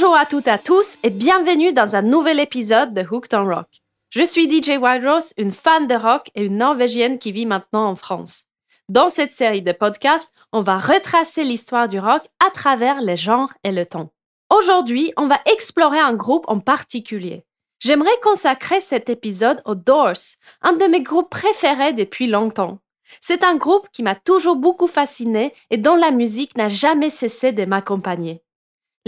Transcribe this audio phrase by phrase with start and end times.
[0.00, 3.44] Bonjour à toutes et à tous et bienvenue dans un nouvel épisode de Hooked on
[3.44, 3.66] Rock.
[4.10, 7.88] Je suis DJ Wild Rose, une fan de rock et une Norvégienne qui vit maintenant
[7.88, 8.44] en France.
[8.88, 13.52] Dans cette série de podcasts, on va retracer l'histoire du rock à travers les genres
[13.64, 14.12] et le temps.
[14.56, 17.44] Aujourd'hui, on va explorer un groupe en particulier.
[17.80, 22.78] J'aimerais consacrer cet épisode aux Doors, un de mes groupes préférés depuis longtemps.
[23.20, 27.50] C'est un groupe qui m'a toujours beaucoup fasciné et dont la musique n'a jamais cessé
[27.50, 28.44] de m'accompagner.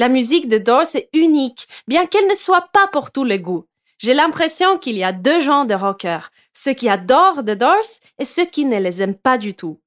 [0.00, 3.66] La musique de Doors est unique, bien qu'elle ne soit pas pour tous les goûts.
[3.98, 8.24] J'ai l'impression qu'il y a deux genres de rockers, ceux qui adorent The Doors et
[8.24, 9.78] ceux qui ne les aiment pas du tout.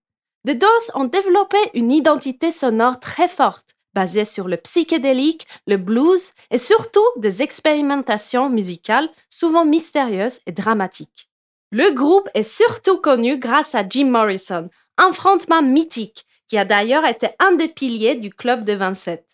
[0.47, 6.33] The Doors ont développé une identité sonore très forte, basée sur le psychédélique, le blues
[6.51, 11.27] et surtout des expérimentations musicales souvent mystérieuses et dramatiques.
[11.71, 14.69] Le groupe est surtout connu grâce à Jim Morrison,
[14.99, 19.25] un frontman mythique qui a d'ailleurs été un des piliers du club de 27.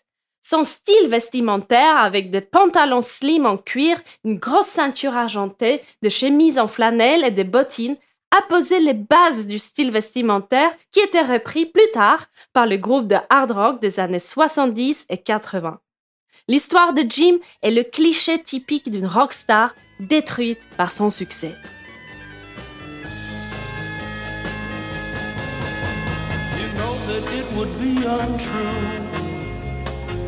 [0.42, 6.58] Son style vestimentaire avec des pantalons slim en cuir, une grosse ceinture argentée, des chemises
[6.58, 7.96] en flanelle et des bottines
[8.30, 13.06] a posé les bases du style vestimentaire qui était repris plus tard par le groupe
[13.06, 15.80] de hard rock des années 70 et 80.
[16.48, 21.54] L'histoire de Jim est le cliché typique d'une rockstar détruite par son succès.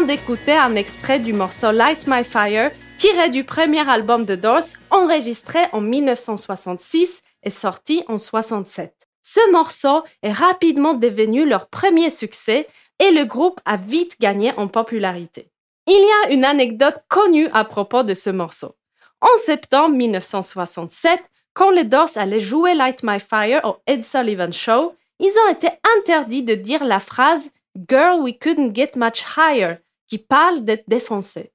[0.00, 5.58] d'écouter un extrait du morceau Light My Fire, tiré du premier album de Doors, enregistré
[5.72, 8.94] en 1966 et sorti en 67.
[9.20, 12.68] Ce morceau est rapidement devenu leur premier succès
[12.98, 15.50] et le groupe a vite gagné en popularité.
[15.86, 18.74] Il y a une anecdote connue à propos de ce morceau.
[19.20, 21.20] En septembre 1967,
[21.52, 25.68] quand les Doors allaient jouer Light My Fire au Ed Sullivan Show, ils ont été
[25.98, 29.78] interdits de dire la phrase Girl, we couldn't get much higher,
[30.08, 31.52] qui parle d'être défoncé.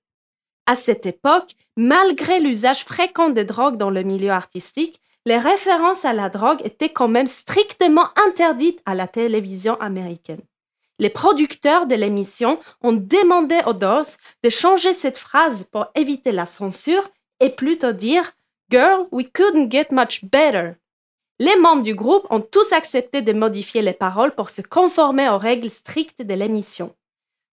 [0.66, 6.14] À cette époque, malgré l'usage fréquent des drogues dans le milieu artistique, les références à
[6.14, 10.42] la drogue étaient quand même strictement interdites à la télévision américaine.
[11.00, 16.46] Les producteurs de l'émission ont demandé aux Doors de changer cette phrase pour éviter la
[16.46, 17.08] censure
[17.40, 18.32] et plutôt dire
[18.72, 20.74] Girl, we couldn't get much better.
[21.40, 25.38] Les membres du groupe ont tous accepté de modifier les paroles pour se conformer aux
[25.38, 26.96] règles strictes de l'émission.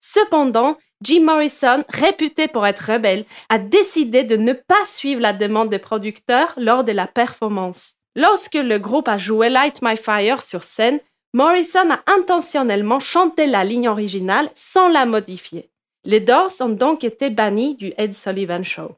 [0.01, 5.69] Cependant, Jim Morrison, réputé pour être rebelle, a décidé de ne pas suivre la demande
[5.69, 7.97] des producteurs lors de la performance.
[8.17, 11.01] Lorsque le groupe a joué Light My Fire sur scène,
[11.35, 15.69] Morrison a intentionnellement chanté la ligne originale sans la modifier.
[16.05, 18.93] Les Doors ont donc été bannis du Ed Sullivan Show.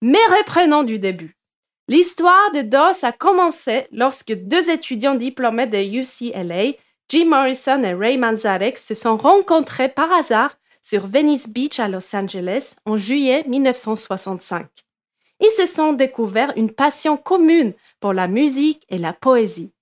[0.00, 1.39] Mais reprenons du début.
[1.90, 6.74] L'histoire des Doors a commencé lorsque deux étudiants diplômés de UCLA,
[7.08, 12.14] Jim Morrison et Ray Manzarek, se sont rencontrés par hasard sur Venice Beach à Los
[12.14, 14.68] Angeles en juillet 1965.
[15.40, 19.72] Ils se sont découverts une passion commune pour la musique et la poésie.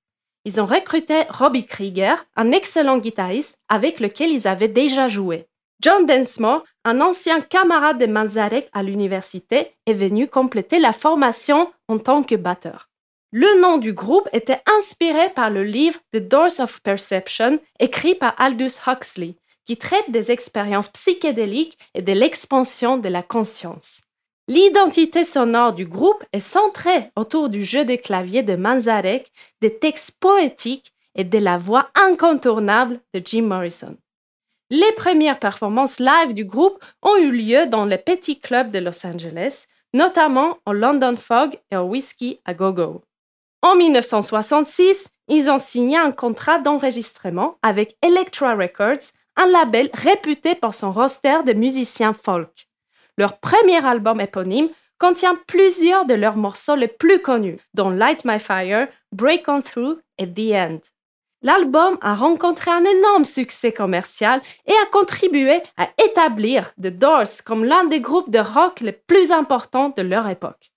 [0.47, 5.47] Ils ont recruté Robbie Krieger, un excellent guitariste avec lequel ils avaient déjà joué.
[5.81, 11.99] John Densmore, un ancien camarade de Manzarek à l'université, est venu compléter la formation en
[11.99, 12.89] tant que batteur.
[13.31, 18.35] Le nom du groupe était inspiré par le livre The Doors of Perception, écrit par
[18.41, 19.37] Aldous Huxley,
[19.67, 24.03] qui traite des expériences psychédéliques et de l'expansion de la conscience.
[24.49, 29.31] L'identité sonore du groupe est centrée autour du jeu de clavier de Manzarek,
[29.61, 33.97] des textes poétiques et de la voix incontournable de Jim Morrison.
[34.71, 39.07] Les premières performances live du groupe ont eu lieu dans les petits clubs de Los
[39.07, 43.03] Angeles, notamment au London Fog et au Whiskey à Go-Go.
[43.63, 50.75] En 1966, ils ont signé un contrat d'enregistrement avec Elektra Records, un label réputé pour
[50.75, 52.69] son roster de musiciens folk.
[53.17, 54.69] Leur premier album éponyme
[54.99, 59.99] contient plusieurs de leurs morceaux les plus connus, dont Light My Fire, Break On Through
[60.19, 60.79] et The End.
[61.43, 67.65] L'album a rencontré un énorme succès commercial et a contribué à établir The Doors comme
[67.65, 70.73] l'un des groupes de rock les plus importants de leur époque.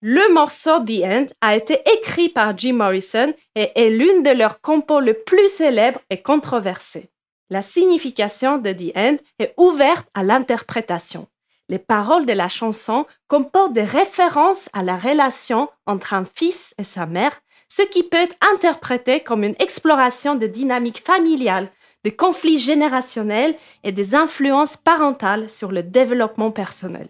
[0.00, 4.60] Le morceau The End a été écrit par Jim Morrison et est l'une de leurs
[4.60, 7.10] compos les plus célèbres et controversées.
[7.50, 11.26] La signification de The End est ouverte à l'interprétation.
[11.68, 16.84] Les paroles de la chanson comportent des références à la relation entre un fils et
[16.84, 17.40] sa mère
[17.76, 21.72] ce qui peut être interprété comme une exploration de dynamiques familiales,
[22.04, 27.08] de conflits générationnels et des influences parentales sur le développement personnel.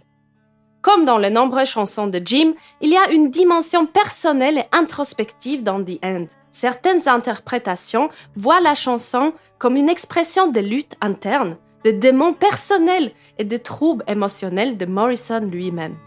[0.81, 5.63] Comme dans les nombreuses chansons de Jim, il y a une dimension personnelle et introspective
[5.63, 6.29] dans The End.
[6.51, 13.45] Certaines interprétations voient la chanson comme une expression de lutte interne, de démons personnels et
[13.45, 15.99] de troubles émotionnels de Morrison lui-même.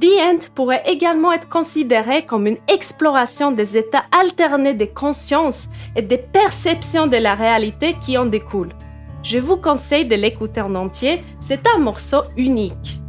[0.00, 6.02] The End pourrait également être considéré comme une exploration des états alternés de conscience et
[6.02, 8.74] des perceptions de la réalité qui en découlent.
[9.22, 13.00] Je vous conseille de l'écouter en entier, c'est un morceau unique.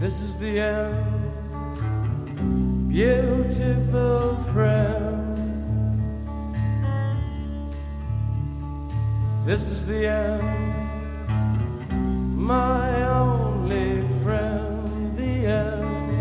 [0.00, 0.94] This is the end,
[2.88, 5.17] beautiful friend.
[9.48, 10.42] This is the end,
[12.36, 16.12] my only friend, the end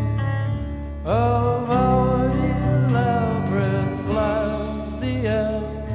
[1.06, 5.91] of our elaborate plans, the end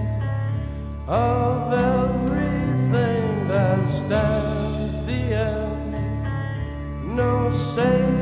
[1.09, 5.97] of everything that stands, the end,
[7.17, 8.22] no safety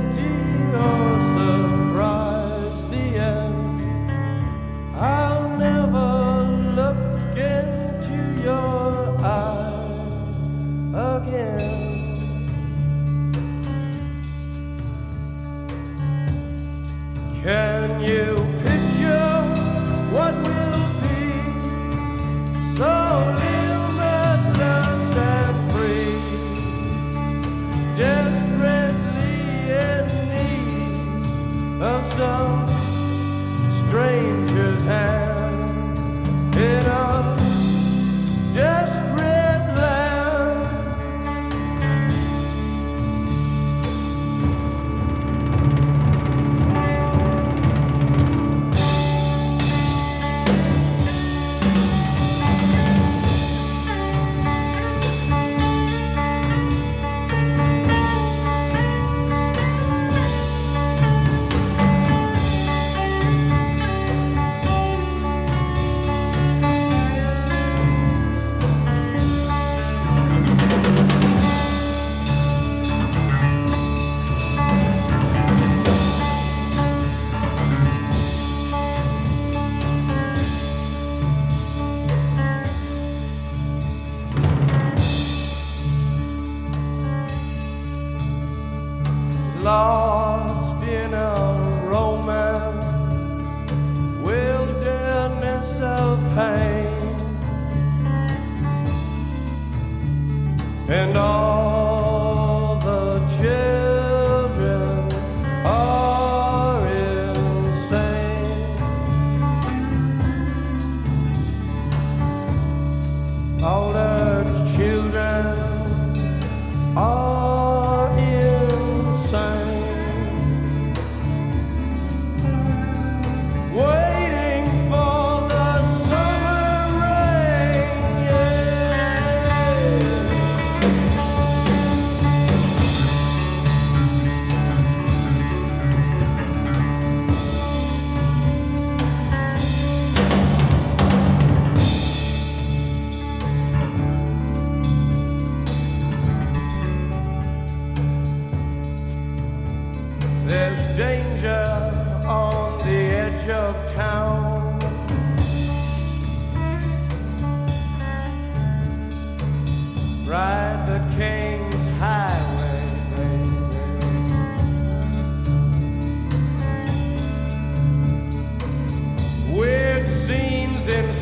[17.43, 18.40] Can you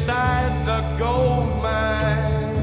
[0.09, 2.55] beside the gold mine.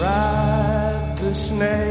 [0.00, 1.88] Ride the snake.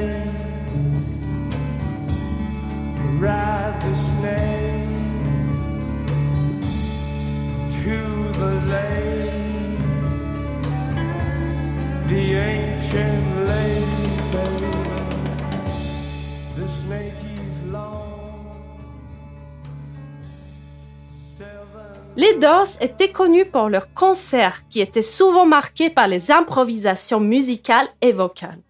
[22.18, 27.88] Les Doors étaient connus pour leurs concerts qui étaient souvent marqués par les improvisations musicales
[28.02, 28.64] et vocales.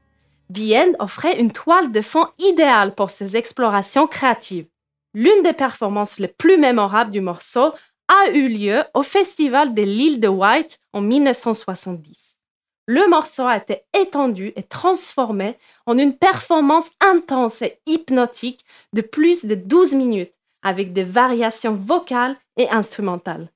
[0.54, 4.68] The offrait une toile de fond idéale pour ces explorations créatives.
[5.14, 7.72] L'une des performances les plus mémorables du morceau
[8.10, 12.40] a eu lieu au Festival de l'île de White en 1970.
[12.86, 19.46] Le morceau a été étendu et transformé en une performance intense et hypnotique de plus
[19.46, 20.34] de 12 minutes
[20.68, 23.50] avec des variations vocales et instrumentales.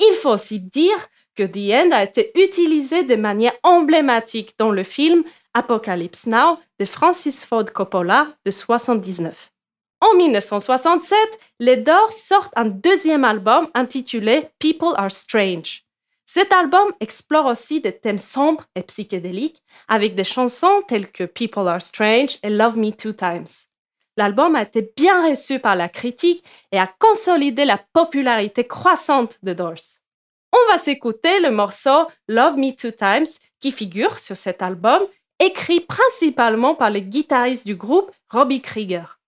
[0.00, 0.98] Il faut aussi dire
[1.36, 5.22] que The End a été utilisé de manière emblématique dans le film
[5.54, 9.50] Apocalypse Now de Francis Ford Coppola de 79.
[10.00, 11.16] En 1967,
[11.60, 15.84] les Doors sortent un deuxième album intitulé People Are Strange.
[16.26, 21.68] Cet album explore aussi des thèmes sombres et psychédéliques avec des chansons telles que People
[21.68, 23.71] Are Strange et Love Me Two Times.
[24.16, 29.52] L'album a été bien reçu par la critique et a consolidé la popularité croissante de
[29.52, 29.98] Doors.
[30.52, 33.26] On va s'écouter le morceau Love Me Two Times
[33.60, 35.00] qui figure sur cet album,
[35.38, 39.18] écrit principalement par le guitariste du groupe Robbie Krieger.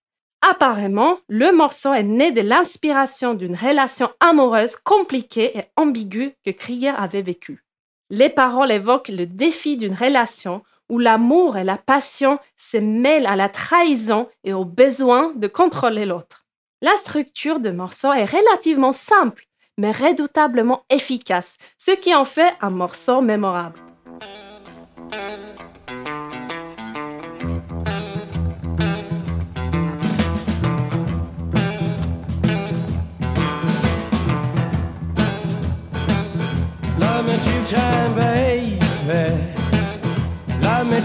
[0.42, 6.94] Apparemment, le morceau est né de l'inspiration d'une relation amoureuse compliquée et ambiguë que Krieger
[7.00, 7.64] avait vécue.
[8.10, 10.62] Les paroles évoquent le défi d'une relation
[10.94, 16.06] où l'amour et la passion se mêlent à la trahison et au besoin de contrôler
[16.06, 16.46] l'autre.
[16.82, 19.44] La structure de morceau est relativement simple,
[19.76, 23.80] mais redoutablement efficace, ce qui en fait un morceau mémorable.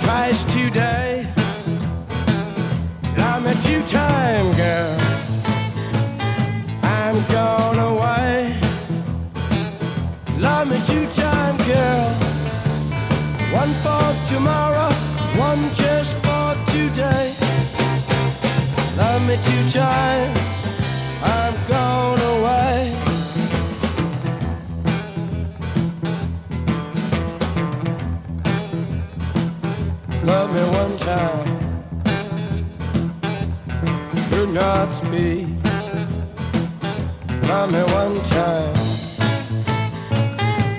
[0.10, 1.34] Love me twice today.
[3.16, 4.98] Love me two time, girl.
[6.82, 8.60] I'm gone away.
[10.39, 12.10] Love me two time, girl.
[13.54, 14.78] One for tomorrow,
[34.60, 34.89] Not.
[37.48, 38.75] Love me one time.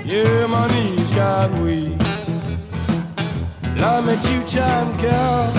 [0.05, 1.99] Yeah, my knees got weak.
[3.77, 5.53] Love me two time, girl.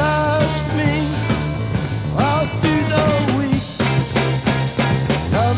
[0.00, 0.92] Lost me
[2.24, 3.04] all through the
[3.36, 3.66] week.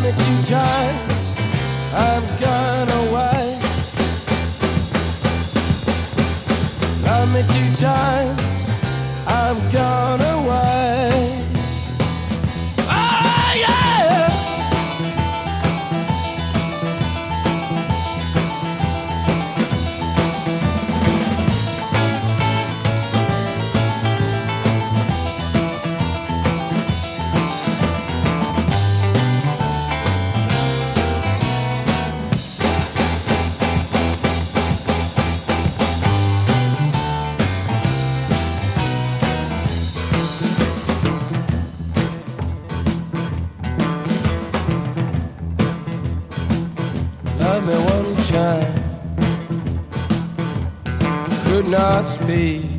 [0.02, 1.24] Me two times.
[1.94, 3.44] I'm gone away.
[7.04, 8.40] Love me two times.
[9.26, 10.19] I'm gone
[52.30, 52.69] not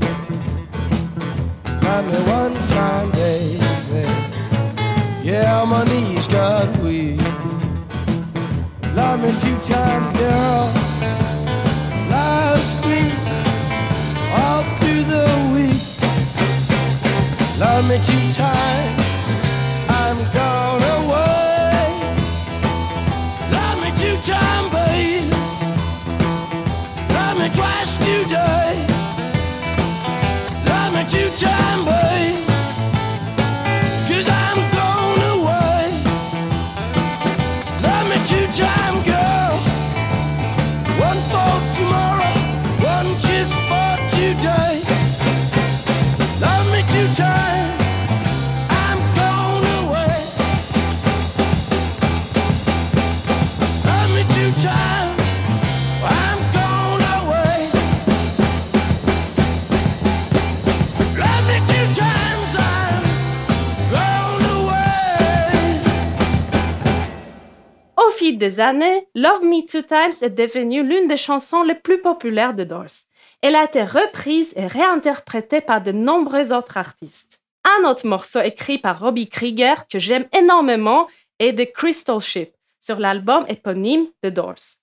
[68.42, 72.64] des années, Love Me Two Times est devenue l'une des chansons les plus populaires de
[72.64, 73.06] Doors.
[73.44, 77.40] Elle a été reprise et réinterprétée par de nombreux autres artistes.
[77.64, 82.98] Un autre morceau écrit par Robbie Krieger que j'aime énormément est The Crystal Ship sur
[82.98, 84.80] l'album éponyme The Doors.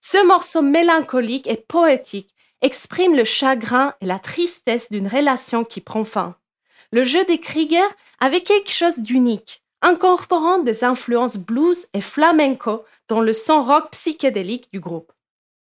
[0.00, 6.02] Ce morceau mélancolique et poétique exprime le chagrin et la tristesse d'une relation qui prend
[6.02, 6.34] fin.
[6.90, 7.86] Le jeu des Krieger
[8.18, 14.68] avait quelque chose d'unique, incorporant des influences blues et flamenco dans le son rock psychédélique
[14.72, 15.12] du groupe.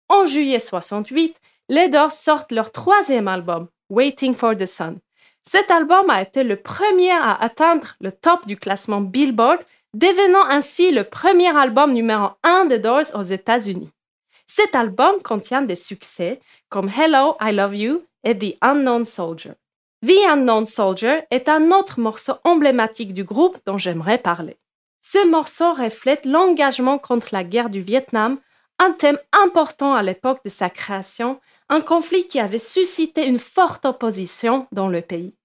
[0.10, 5.00] En juillet 68, les Doors sortent leur troisième album, Waiting for the Sun.
[5.44, 9.60] Cet album a été le premier à atteindre le top du classement Billboard,
[9.94, 13.92] devenant ainsi le premier album numéro 1 de Doors aux États-Unis.
[14.48, 19.54] Cet album contient des succès comme Hello, I Love You et The Unknown Soldier.
[20.06, 24.58] The Unknown Soldier est un autre morceau emblématique du groupe dont j'aimerais parler.
[25.06, 28.40] Ce morceau reflète l'engagement contre la guerre du Vietnam,
[28.80, 33.84] un thème important à l'époque de sa création, un conflit qui avait suscité une forte
[33.84, 35.36] opposition dans le pays.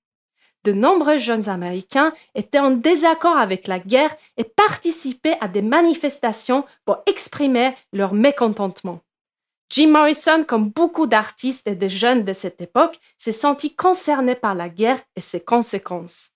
[0.62, 6.64] De nombreux jeunes Américains étaient en désaccord avec la guerre et participaient à des manifestations
[6.84, 9.00] pour exprimer leur mécontentement.
[9.70, 14.54] Jim Morrison, comme beaucoup d'artistes et de jeunes de cette époque, s'est senti concerné par
[14.54, 16.30] la guerre et ses conséquences.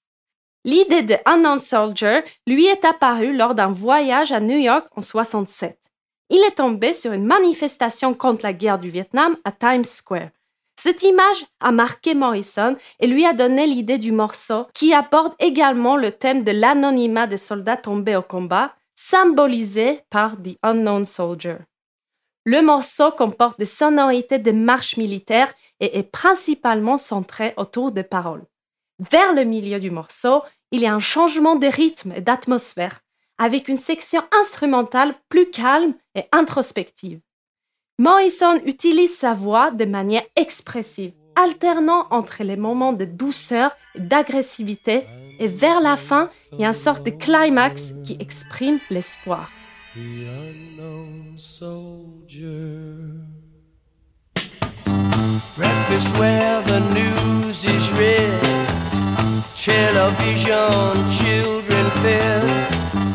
[0.64, 5.76] L'idée de Unknown Soldier lui est apparue lors d'un voyage à New York en 67.
[6.30, 10.30] Il est tombé sur une manifestation contre la guerre du Vietnam à Times Square.
[10.76, 15.96] Cette image a marqué Morrison et lui a donné l'idée du morceau qui aborde également
[15.96, 21.56] le thème de l'anonymat des soldats tombés au combat, symbolisé par The Unknown Soldier.
[22.44, 28.44] Le morceau comporte des sonorités de marche militaire et est principalement centré autour des paroles.
[29.10, 33.00] Vers le milieu du morceau, il y a un changement de rythme et d'atmosphère,
[33.36, 37.20] avec une section instrumentale plus calme et introspective.
[37.98, 45.04] Morrison utilise sa voix de manière expressive, alternant entre les moments de douceur et d'agressivité,
[45.40, 49.50] et vers la fin, il y a une sorte de climax qui exprime l'espoir.
[59.54, 62.44] Television, children fed,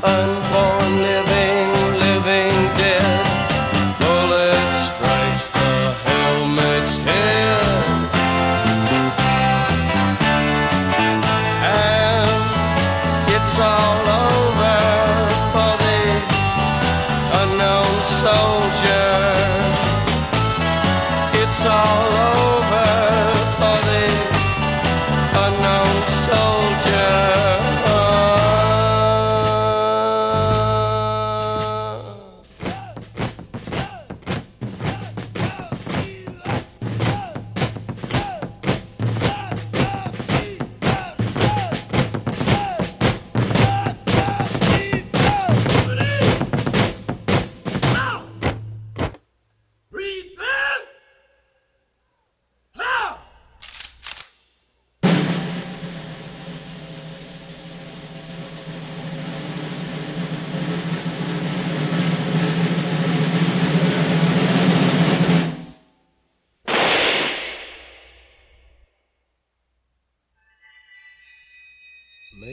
[0.03, 1.26] unborn living,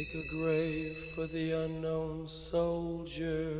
[0.04, 3.56] Make a grave for the unknown soldier,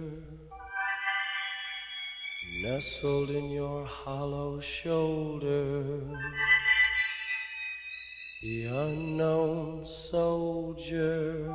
[2.61, 5.85] nestled in your hollow shoulder.
[8.42, 11.48] The unknown soldier.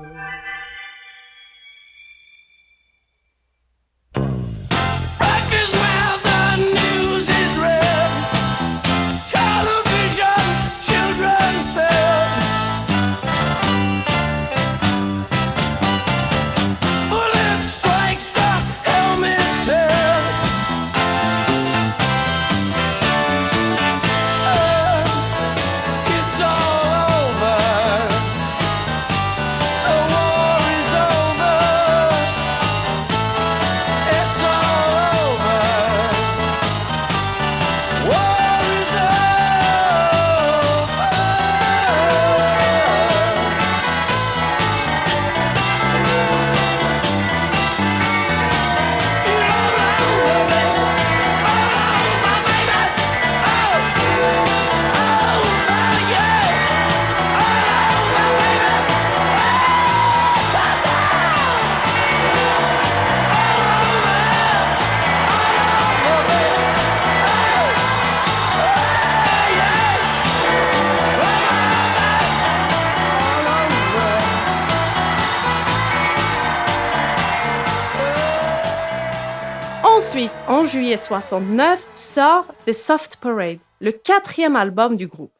[80.70, 85.34] Juillet 69, sort The Soft Parade, le quatrième album du groupe.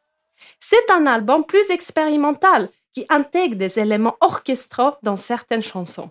[0.58, 6.10] C'est un album plus expérimental qui intègre des éléments orchestraux dans certaines chansons.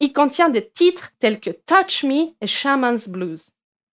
[0.00, 3.52] Il contient des titres tels que Touch Me et Shaman's Blues.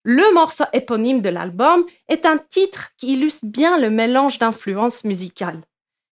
[0.02, 5.62] Le morceau éponyme de l'album est un titre qui illustre bien le mélange d'influences musicales.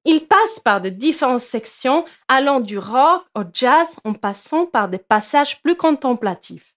[0.03, 4.97] Il passe par de différentes sections allant du rock au jazz en passant par des
[4.97, 6.70] passages plus contemplatifs.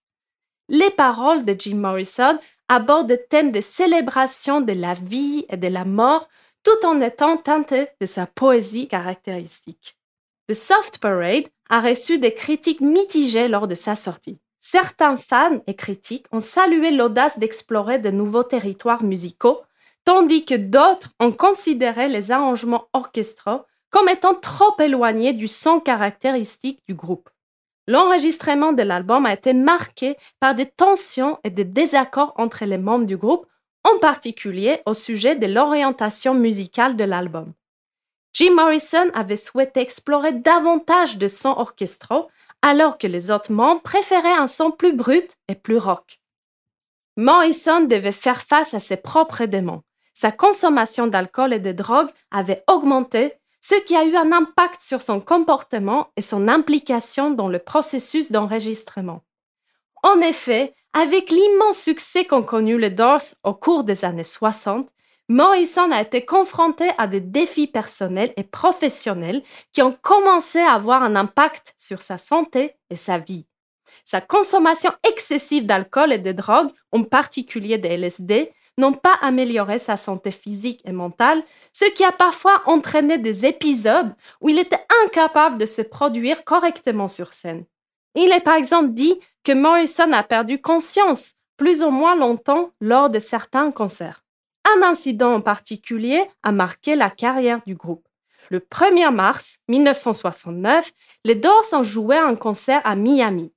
[0.68, 5.68] Les paroles de Jim Morrison abordent des thèmes de célébration de la vie et de
[5.68, 6.28] la mort
[6.62, 9.98] tout en étant teinté de sa poésie caractéristique.
[10.48, 14.38] The Soft Parade a reçu des critiques mitigées lors de sa sortie.
[14.60, 19.60] Certains fans et critiques ont salué l'audace d'explorer de nouveaux territoires musicaux,
[20.06, 26.80] tandis que d'autres ont considéré les arrangements orchestraux comme étant trop éloignés du son caractéristique
[26.88, 27.28] du groupe.
[27.86, 33.04] L'enregistrement de l'album a été marqué par des tensions et des désaccords entre les membres
[33.04, 33.46] du groupe,
[33.84, 37.52] en particulier au sujet de l'orientation musicale de l'album.
[38.32, 42.28] Jim Morrison avait souhaité explorer davantage de sons orchestraux,
[42.62, 46.18] alors que les autres membres préféraient un son plus brut et plus rock.
[47.16, 49.82] Morrison devait faire face à ses propres démons.
[50.14, 53.34] Sa consommation d'alcool et de drogue avait augmenté,
[53.64, 58.30] ce qui a eu un impact sur son comportement et son implication dans le processus
[58.30, 59.22] d'enregistrement.
[60.02, 64.90] En effet, avec l'immense succès qu'ont connu les Doors au cours des années 60,
[65.30, 71.02] Morrison a été confronté à des défis personnels et professionnels qui ont commencé à avoir
[71.02, 73.46] un impact sur sa santé et sa vie.
[74.04, 79.96] Sa consommation excessive d'alcool et de drogue, en particulier de LSD, n'ont pas amélioré sa
[79.96, 85.58] santé physique et mentale, ce qui a parfois entraîné des épisodes où il était incapable
[85.58, 87.64] de se produire correctement sur scène.
[88.14, 93.10] Il est par exemple dit que Morrison a perdu conscience plus ou moins longtemps lors
[93.10, 94.24] de certains concerts.
[94.64, 98.06] Un incident en particulier a marqué la carrière du groupe.
[98.50, 100.92] Le 1er mars 1969,
[101.24, 103.52] les Doors ont joué un concert à Miami.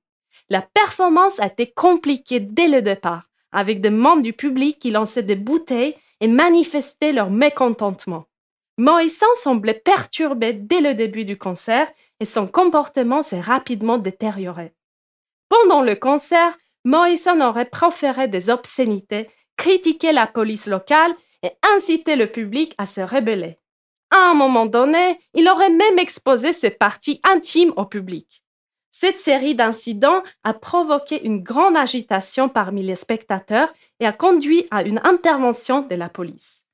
[0.48, 5.22] La performance a été compliquée dès le départ, avec des membres du public qui lançaient
[5.22, 8.26] des bouteilles et manifestaient leur mécontentement.
[8.76, 14.72] Morrison semblait perturbé dès le début du concert et son comportement s'est rapidement détérioré.
[15.48, 22.26] Pendant le concert, Morrison aurait proféré des obscénités critiquer la police locale et inciter le
[22.26, 23.58] public à se rebeller.
[24.10, 28.42] À un moment donné, il aurait même exposé ses parties intimes au public.
[29.00, 34.82] Cette série d'incidents a provoqué une grande agitation parmi les spectateurs et a conduit à
[34.82, 36.64] une intervention de la police.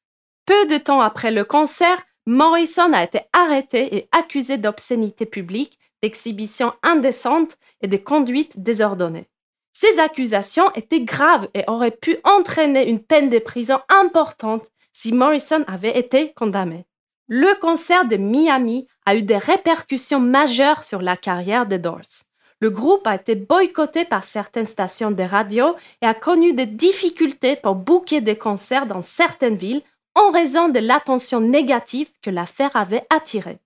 [0.47, 6.73] Peu de temps après le concert, Morrison a été arrêté et accusé d'obscénité publique, d'exhibition
[6.83, 9.29] indécente et de conduite désordonnée.
[9.75, 15.63] Ces accusations étaient graves et auraient pu entraîner une peine de prison importante si Morrison
[15.67, 16.87] avait été condamné.
[17.29, 22.27] Le concert de Miami a eu des répercussions majeures sur la carrière des Doors.
[22.61, 27.57] Le groupe a été boycotté par certaines stations de radio et a connu des difficultés
[27.57, 29.83] pour booker des concerts dans certaines villes
[30.15, 33.59] en raison de l'attention négative que l'affaire avait attirée.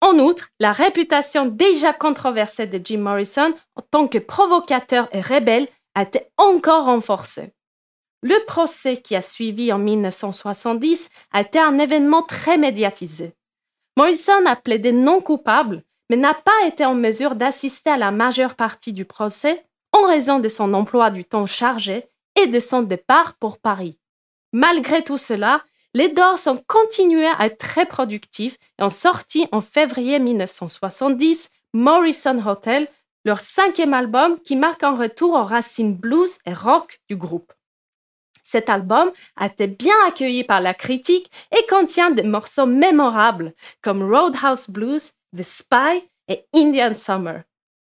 [0.00, 5.68] En outre, la réputation déjà controversée de Jim Morrison en tant que provocateur et rebelle
[5.94, 7.52] a été encore renforcée.
[8.26, 13.34] Le procès qui a suivi en 1970 a été un événement très médiatisé.
[13.98, 18.54] Morrison a plaidé non coupable, mais n'a pas été en mesure d'assister à la majeure
[18.54, 23.34] partie du procès en raison de son emploi du temps chargé et de son départ
[23.34, 24.00] pour Paris.
[24.54, 29.60] Malgré tout cela, les Doors ont continué à être très productifs et ont sorti en
[29.60, 32.88] février 1970 Morrison Hotel,
[33.26, 37.52] leur cinquième album qui marque un retour aux racines blues et rock du groupe.
[38.44, 44.02] Cet album a été bien accueilli par la critique et contient des morceaux mémorables comme
[44.02, 47.42] Roadhouse Blues, The Spy et Indian Summer.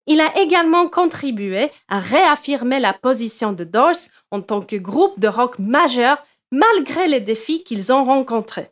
[0.06, 5.26] Il a également contribué à réaffirmer la position de Doors en tant que groupe de
[5.26, 8.70] rock majeur malgré les défis qu'ils ont rencontrés.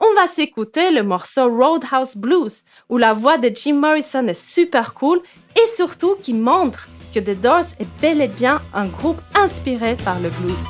[0.00, 4.92] On va s'écouter le morceau Roadhouse Blues, où la voix de Jim Morrison est super
[4.94, 5.22] cool
[5.56, 10.18] et surtout qui montre que The Doors est bel et bien un groupe inspiré par
[10.18, 10.64] le blues.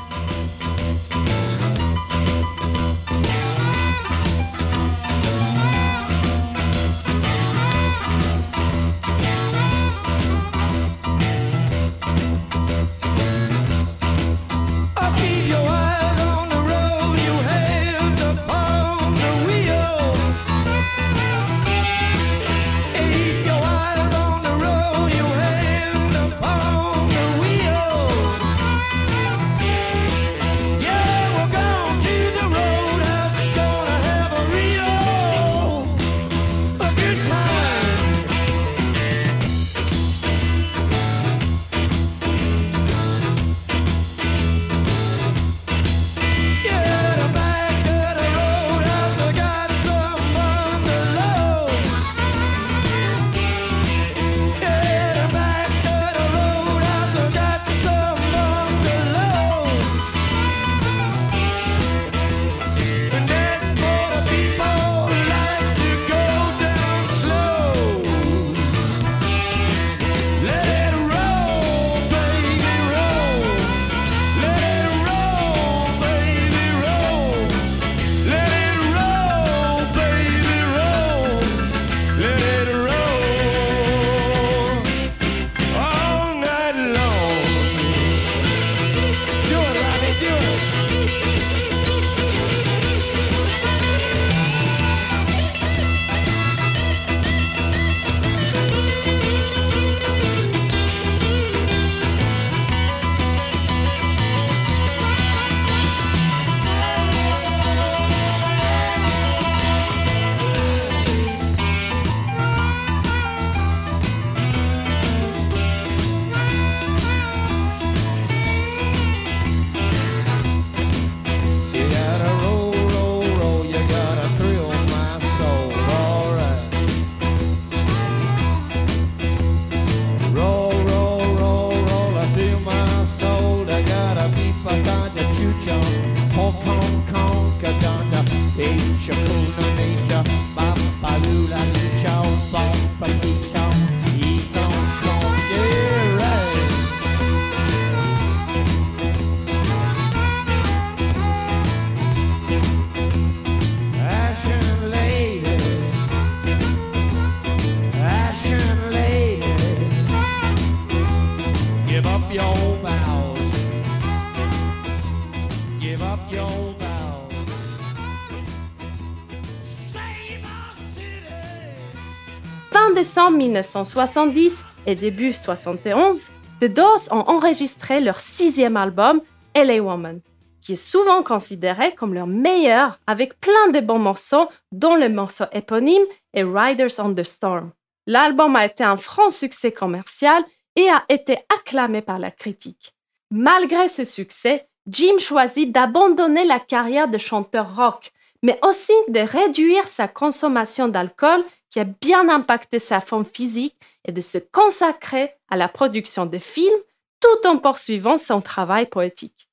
[172.95, 176.31] Décembre 1970 et début 71,
[176.61, 179.21] The Doors ont enregistré leur sixième album,
[179.53, 180.21] LA Woman,
[180.61, 185.43] qui est souvent considéré comme leur meilleur avec plein de bons morceaux, dont le morceau
[185.51, 187.71] éponyme et Riders on the Storm.
[188.07, 190.45] L'album a été un franc succès commercial
[190.77, 192.95] et a été acclamé par la critique.
[193.29, 199.87] Malgré ce succès, Jim choisit d'abandonner la carrière de chanteur rock, mais aussi de réduire
[199.87, 205.57] sa consommation d'alcool qui a bien impacté sa forme physique et de se consacrer à
[205.57, 206.81] la production de films
[207.19, 209.49] tout en poursuivant son travail poétique.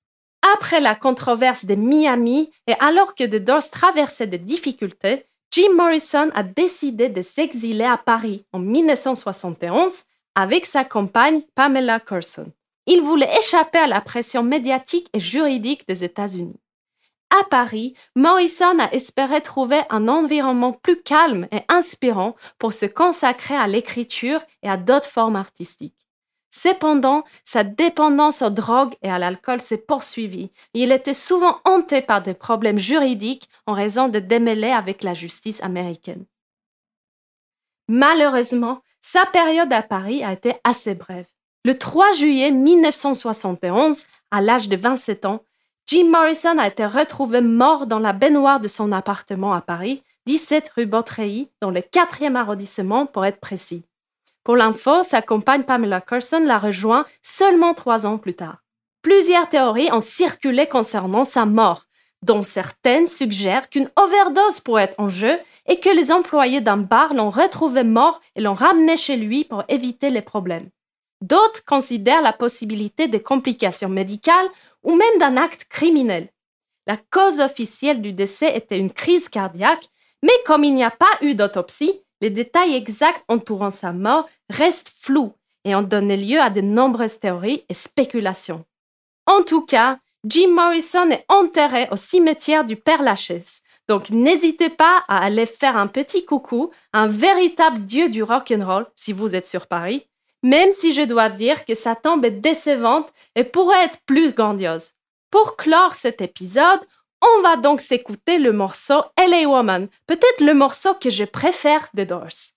[0.55, 6.31] Après la controverse de Miami et alors que The Doors traversait des difficultés, Jim Morrison
[6.35, 12.51] a décidé de s'exiler à Paris en 1971 avec sa compagne Pamela Curson.
[12.87, 16.59] Il voulait échapper à la pression médiatique et juridique des États-Unis.
[17.35, 23.57] À Paris, Morrison a espéré trouver un environnement plus calme et inspirant pour se consacrer
[23.57, 25.97] à l'écriture et à d'autres formes artistiques.
[26.51, 30.51] Cependant, sa dépendance aux drogues et à l'alcool s'est poursuivie.
[30.75, 35.63] Il était souvent hanté par des problèmes juridiques en raison de démêlés avec la justice
[35.63, 36.27] américaine.
[37.89, 41.29] Malheureusement, sa période à Paris a été assez brève.
[41.65, 45.43] Le 3 juillet 1971, à l'âge de 27 ans,
[45.87, 50.71] Jim Morrison a été retrouvé mort dans la baignoire de son appartement à Paris, 17
[50.77, 53.85] rue Beautreilly, dans le 4e arrondissement pour être précis.
[54.45, 58.59] Pour l'info, sa compagne Pamela Curson l'a rejoint seulement trois ans plus tard.
[59.03, 61.87] Plusieurs théories ont circulé concernant sa mort,
[62.23, 67.13] dont certaines suggèrent qu'une overdose pourrait être en jeu et que les employés d'un bar
[67.13, 70.71] l'ont retrouvé mort et l'ont ramené chez lui pour éviter les problèmes.
[71.21, 74.49] D'autres considèrent la possibilité de complications médicales
[74.83, 76.29] ou même d'un acte criminel.
[76.87, 79.89] La cause officielle du décès était une crise cardiaque,
[80.23, 84.93] mais comme il n'y a pas eu d'autopsie, les détails exacts entourant sa mort restent
[85.01, 85.33] flous
[85.65, 88.65] et ont donné lieu à de nombreuses théories et spéculations.
[89.27, 95.05] En tout cas, Jim Morrison est enterré au cimetière du Père Lachaise, donc n'hésitez pas
[95.09, 99.47] à aller faire un petit coucou à un véritable dieu du rock'n'roll si vous êtes
[99.47, 100.07] sur Paris,
[100.43, 104.91] même si je dois dire que sa tombe est décevante et pourrait être plus grandiose.
[105.31, 106.81] Pour clore cet épisode,
[107.23, 112.05] on va donc s'écouter le morceau LA Woman, peut-être le morceau que je préfère des
[112.05, 112.53] Doors.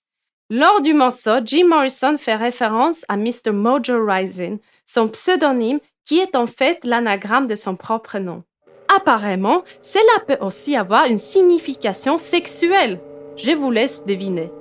[0.50, 3.52] Lors du morceau, Jim Morrison fait référence à Mr.
[3.52, 8.44] Mojo Rising, son pseudonyme qui est en fait l'anagramme de son propre nom.
[8.96, 13.00] Apparemment, cela peut aussi avoir une signification sexuelle.
[13.38, 14.52] Je vous laisse deviner.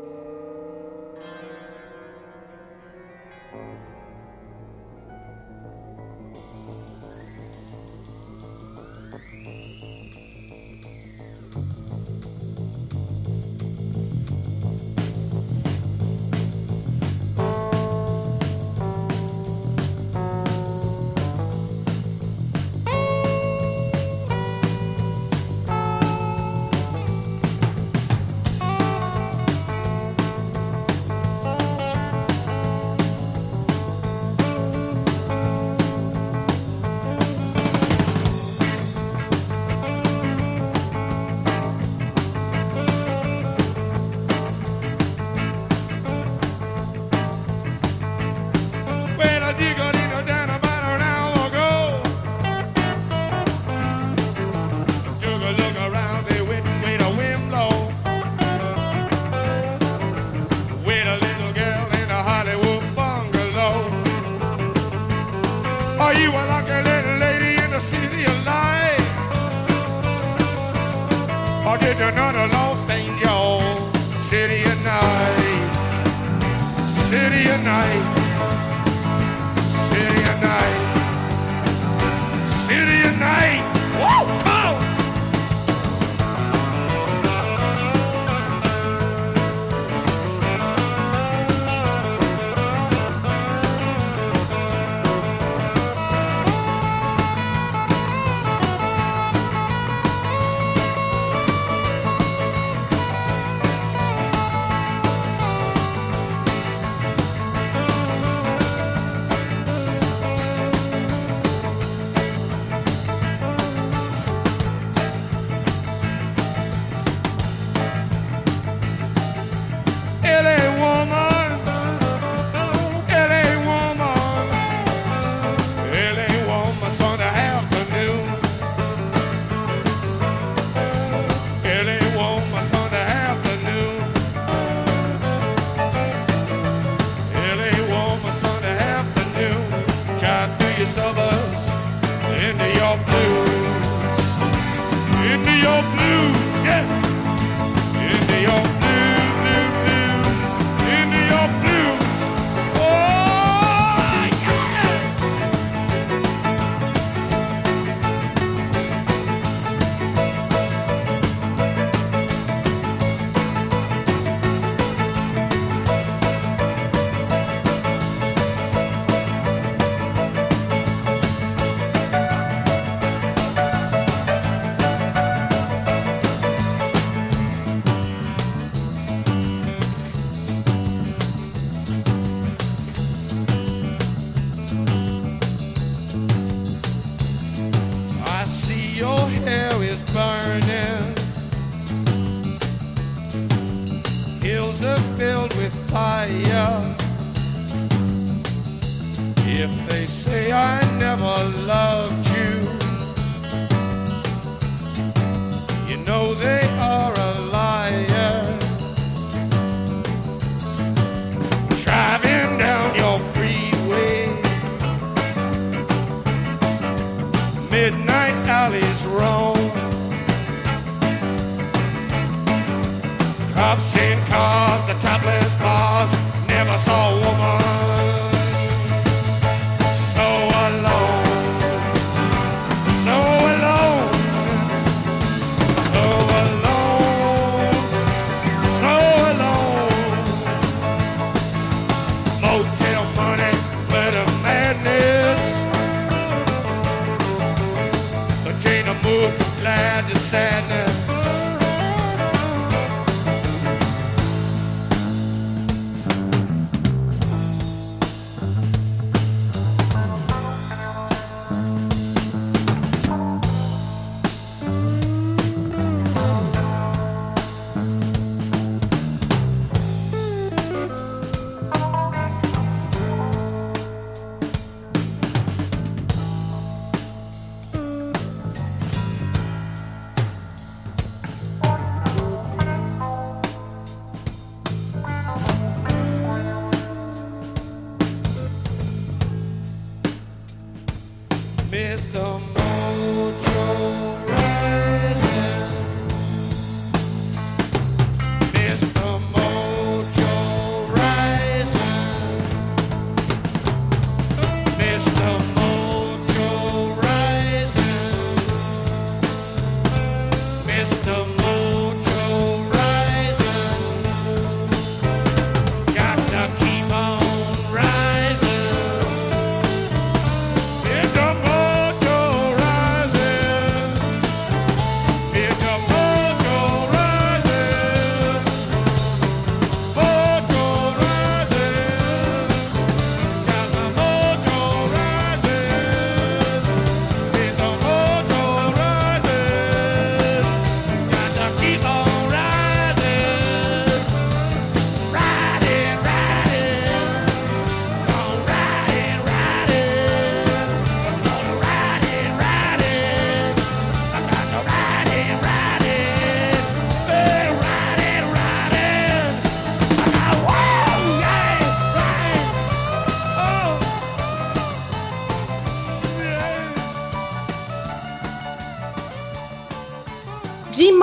[206.05, 206.64] Know they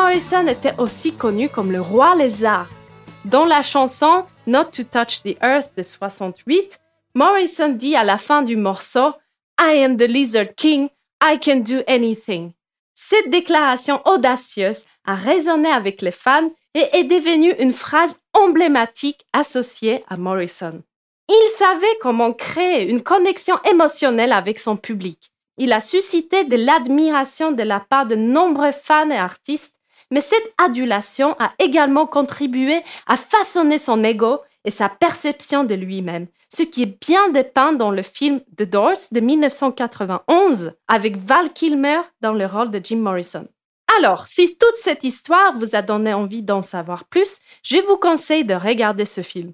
[0.02, 2.68] Morrison était aussi connu comme le roi lézard.
[3.24, 6.80] Dans la chanson Not to Touch the Earth de 68,
[7.14, 9.14] Morrison dit à la fin du morceau
[9.60, 10.90] I am the Lizard King,
[11.24, 12.52] I can do anything.
[12.96, 20.04] Cette déclaration audacieuse a résonné avec les fans et est devenue une phrase emblématique associée
[20.10, 20.82] à Morrison.
[21.30, 25.32] Il savait comment créer une connexion émotionnelle avec son public.
[25.58, 29.78] Il a suscité de l'admiration de la part de nombreux fans et artistes,
[30.12, 36.28] mais cette adulation a également contribué à façonner son ego et sa perception de lui-même,
[36.54, 42.02] ce qui est bien dépeint dans le film The Doors de 1991 avec Val Kilmer
[42.22, 43.48] dans le rôle de Jim Morrison.
[43.98, 48.46] Alors, si toute cette histoire vous a donné envie d'en savoir plus, je vous conseille
[48.46, 49.54] de regarder ce film.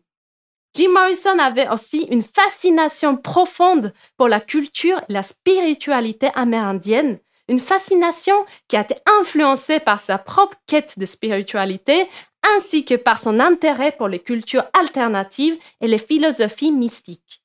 [0.75, 7.17] Jim Morrison avait aussi une fascination profonde pour la culture et la spiritualité amérindienne,
[7.47, 8.35] une fascination
[8.67, 12.07] qui a été influencée par sa propre quête de spiritualité
[12.55, 17.41] ainsi que par son intérêt pour les cultures alternatives et les philosophies mystiques.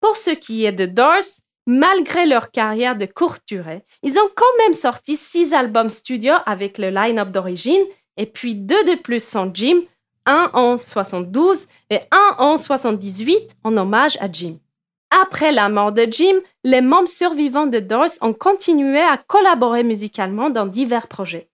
[0.00, 4.58] Pour ce qui est de Doors, malgré leur carrière de courte durée, ils ont quand
[4.58, 7.84] même sorti six albums studio avec le line-up d'origine
[8.16, 9.82] et puis deux de plus sans Jim,
[10.26, 14.58] un en 72 et un en 78 en hommage à Jim.
[15.20, 20.48] Après la mort de Jim, les membres survivants de Doors ont continué à collaborer musicalement
[20.48, 21.50] dans divers projets.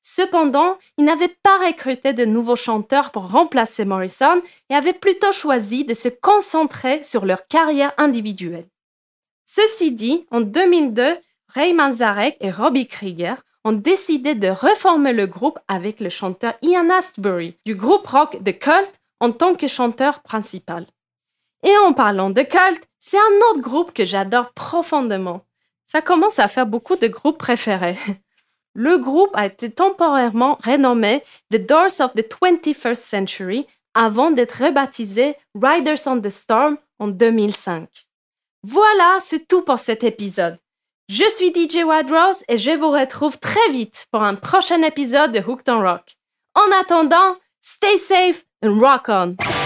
[0.00, 4.40] Cependant, ils n'avaient pas recruté de nouveaux chanteurs pour remplacer Morrison
[4.70, 8.68] et avaient plutôt choisi de se concentrer sur leur carrière individuelle.
[9.44, 11.16] Ceci dit, en 2002,
[11.48, 13.34] Ray Manzarek et Robbie Krieger
[13.64, 18.56] ont décidé de reformer le groupe avec le chanteur Ian Astbury du groupe rock The
[18.56, 20.86] Cult en tant que chanteur principal.
[21.62, 25.42] Et en parlant de Cult, c'est un autre groupe que j'adore profondément.
[25.86, 27.98] Ça commence à faire beaucoup de groupes préférés.
[28.74, 35.36] Le groupe a été temporairement renommé The Doors of the 21st Century avant d'être rebaptisé
[35.60, 37.88] Riders on the Storm en 2005.
[38.62, 40.58] Voilà, c'est tout pour cet épisode.
[41.08, 45.32] Je suis DJ Wild Rose et je vous retrouve très vite pour un prochain épisode
[45.32, 46.16] de Hooked on Rock.
[46.54, 49.59] En attendant, stay safe and rock on!